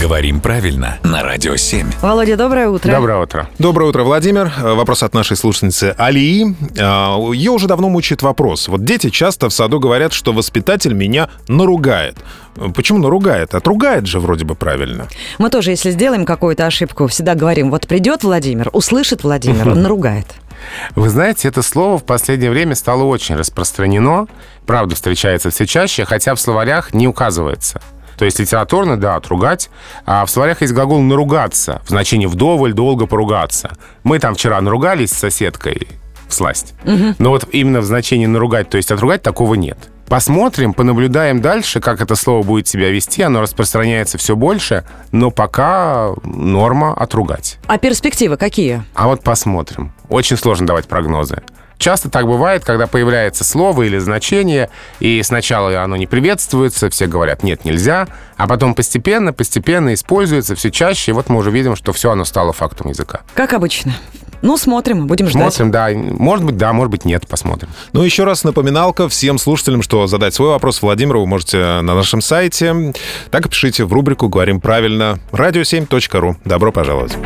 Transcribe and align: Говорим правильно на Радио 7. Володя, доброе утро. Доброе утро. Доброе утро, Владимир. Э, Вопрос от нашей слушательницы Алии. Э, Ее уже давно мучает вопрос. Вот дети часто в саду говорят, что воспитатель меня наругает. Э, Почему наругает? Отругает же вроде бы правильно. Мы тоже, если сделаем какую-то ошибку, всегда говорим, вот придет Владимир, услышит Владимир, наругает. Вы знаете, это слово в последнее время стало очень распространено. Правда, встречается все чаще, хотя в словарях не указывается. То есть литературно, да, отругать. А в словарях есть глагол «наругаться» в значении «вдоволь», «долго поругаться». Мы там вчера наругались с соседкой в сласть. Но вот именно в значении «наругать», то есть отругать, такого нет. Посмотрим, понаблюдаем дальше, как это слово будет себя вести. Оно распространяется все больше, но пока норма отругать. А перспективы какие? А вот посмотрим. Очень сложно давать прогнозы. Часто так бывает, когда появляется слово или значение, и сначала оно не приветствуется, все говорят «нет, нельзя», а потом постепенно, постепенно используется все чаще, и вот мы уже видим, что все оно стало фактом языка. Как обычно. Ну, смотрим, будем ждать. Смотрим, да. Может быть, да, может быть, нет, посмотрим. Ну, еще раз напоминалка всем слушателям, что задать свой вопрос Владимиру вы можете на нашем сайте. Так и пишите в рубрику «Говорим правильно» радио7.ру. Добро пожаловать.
Говорим 0.00 0.40
правильно 0.40 0.98
на 1.02 1.22
Радио 1.22 1.56
7. 1.56 1.86
Володя, 2.00 2.36
доброе 2.36 2.68
утро. 2.68 2.90
Доброе 2.90 3.22
утро. 3.22 3.48
Доброе 3.58 3.86
утро, 3.90 4.02
Владимир. 4.02 4.50
Э, 4.56 4.72
Вопрос 4.74 5.02
от 5.02 5.12
нашей 5.12 5.36
слушательницы 5.36 5.94
Алии. 5.98 6.54
Э, 6.78 7.34
Ее 7.34 7.50
уже 7.50 7.66
давно 7.66 7.88
мучает 7.90 8.22
вопрос. 8.22 8.68
Вот 8.68 8.82
дети 8.84 9.10
часто 9.10 9.48
в 9.48 9.52
саду 9.52 9.78
говорят, 9.78 10.12
что 10.12 10.32
воспитатель 10.32 10.94
меня 10.94 11.28
наругает. 11.48 12.16
Э, 12.56 12.68
Почему 12.74 12.98
наругает? 12.98 13.54
Отругает 13.54 14.06
же 14.06 14.20
вроде 14.20 14.44
бы 14.46 14.54
правильно. 14.54 15.06
Мы 15.38 15.50
тоже, 15.50 15.70
если 15.72 15.90
сделаем 15.90 16.24
какую-то 16.24 16.66
ошибку, 16.66 17.06
всегда 17.06 17.34
говорим, 17.34 17.70
вот 17.70 17.86
придет 17.86 18.22
Владимир, 18.24 18.70
услышит 18.72 19.22
Владимир, 19.22 19.66
наругает. 19.74 20.26
Вы 20.94 21.08
знаете, 21.10 21.48
это 21.48 21.62
слово 21.62 21.98
в 21.98 22.04
последнее 22.04 22.50
время 22.50 22.74
стало 22.74 23.04
очень 23.04 23.34
распространено. 23.34 24.28
Правда, 24.66 24.94
встречается 24.94 25.50
все 25.50 25.66
чаще, 25.66 26.04
хотя 26.04 26.34
в 26.34 26.40
словарях 26.40 26.94
не 26.94 27.06
указывается. 27.08 27.80
То 28.20 28.26
есть 28.26 28.38
литературно, 28.38 29.00
да, 29.00 29.16
отругать. 29.16 29.70
А 30.04 30.26
в 30.26 30.30
словарях 30.30 30.60
есть 30.60 30.74
глагол 30.74 31.00
«наругаться» 31.00 31.80
в 31.86 31.88
значении 31.88 32.26
«вдоволь», 32.26 32.74
«долго 32.74 33.06
поругаться». 33.06 33.70
Мы 34.02 34.18
там 34.18 34.34
вчера 34.34 34.60
наругались 34.60 35.10
с 35.10 35.16
соседкой 35.16 35.88
в 36.28 36.34
сласть. 36.34 36.74
Но 36.84 37.30
вот 37.30 37.48
именно 37.50 37.80
в 37.80 37.84
значении 37.84 38.26
«наругать», 38.26 38.68
то 38.68 38.76
есть 38.76 38.92
отругать, 38.92 39.22
такого 39.22 39.54
нет. 39.54 39.78
Посмотрим, 40.06 40.74
понаблюдаем 40.74 41.40
дальше, 41.40 41.80
как 41.80 42.02
это 42.02 42.14
слово 42.14 42.42
будет 42.42 42.68
себя 42.68 42.90
вести. 42.90 43.22
Оно 43.22 43.40
распространяется 43.40 44.18
все 44.18 44.36
больше, 44.36 44.84
но 45.12 45.30
пока 45.30 46.10
норма 46.22 46.92
отругать. 46.92 47.58
А 47.68 47.78
перспективы 47.78 48.36
какие? 48.36 48.82
А 48.92 49.08
вот 49.08 49.22
посмотрим. 49.22 49.94
Очень 50.10 50.36
сложно 50.36 50.66
давать 50.66 50.86
прогнозы. 50.88 51.40
Часто 51.80 52.10
так 52.10 52.26
бывает, 52.26 52.62
когда 52.62 52.86
появляется 52.86 53.42
слово 53.42 53.84
или 53.84 53.96
значение, 53.96 54.68
и 55.00 55.22
сначала 55.22 55.82
оно 55.82 55.96
не 55.96 56.06
приветствуется, 56.06 56.90
все 56.90 57.06
говорят 57.06 57.42
«нет, 57.42 57.64
нельзя», 57.64 58.06
а 58.36 58.46
потом 58.46 58.74
постепенно, 58.74 59.32
постепенно 59.32 59.94
используется 59.94 60.54
все 60.54 60.70
чаще, 60.70 61.12
и 61.12 61.14
вот 61.14 61.30
мы 61.30 61.38
уже 61.38 61.50
видим, 61.50 61.76
что 61.76 61.94
все 61.94 62.10
оно 62.10 62.26
стало 62.26 62.52
фактом 62.52 62.90
языка. 62.90 63.22
Как 63.34 63.54
обычно. 63.54 63.94
Ну, 64.42 64.58
смотрим, 64.58 65.06
будем 65.06 65.28
ждать. 65.28 65.54
Смотрим, 65.54 65.70
да. 65.70 65.88
Может 65.90 66.44
быть, 66.44 66.58
да, 66.58 66.74
может 66.74 66.90
быть, 66.90 67.06
нет, 67.06 67.26
посмотрим. 67.26 67.70
Ну, 67.94 68.02
еще 68.02 68.24
раз 68.24 68.44
напоминалка 68.44 69.08
всем 69.08 69.38
слушателям, 69.38 69.82
что 69.82 70.06
задать 70.06 70.34
свой 70.34 70.50
вопрос 70.50 70.82
Владимиру 70.82 71.20
вы 71.20 71.26
можете 71.26 71.56
на 71.56 71.94
нашем 71.94 72.20
сайте. 72.20 72.92
Так 73.30 73.46
и 73.46 73.48
пишите 73.48 73.84
в 73.84 73.92
рубрику 73.92 74.28
«Говорим 74.28 74.60
правильно» 74.60 75.18
радио7.ру. 75.32 76.36
Добро 76.44 76.72
пожаловать. 76.72 77.16